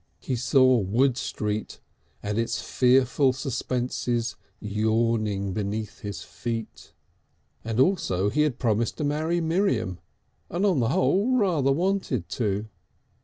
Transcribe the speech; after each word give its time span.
He 0.17 0.35
saw 0.35 0.77
Wood 0.77 1.15
Street 1.15 1.79
and 2.23 2.39
its 2.39 2.59
fearful 2.59 3.33
suspenses 3.33 4.35
yawning 4.59 5.53
beneath 5.53 5.99
his 5.99 6.23
feet. 6.23 6.93
And 7.63 7.79
also 7.79 8.31
he 8.31 8.41
had 8.41 8.57
promised 8.57 8.97
to 8.97 9.03
marry 9.03 9.41
Miriam, 9.41 9.99
and 10.49 10.65
on 10.65 10.79
the 10.79 10.89
whole 10.89 11.37
rather 11.37 11.71
wanted 11.71 12.29
to. 12.29 12.67